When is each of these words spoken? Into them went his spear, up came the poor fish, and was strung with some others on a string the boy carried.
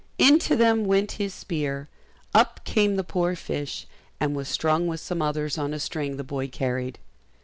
Into 0.17 0.55
them 0.55 0.85
went 0.85 1.11
his 1.21 1.31
spear, 1.31 1.87
up 2.33 2.65
came 2.65 2.95
the 2.95 3.03
poor 3.03 3.35
fish, 3.35 3.85
and 4.19 4.35
was 4.35 4.49
strung 4.49 4.87
with 4.87 4.99
some 4.99 5.21
others 5.21 5.59
on 5.59 5.75
a 5.75 5.79
string 5.79 6.17
the 6.17 6.23
boy 6.23 6.47
carried. 6.47 6.97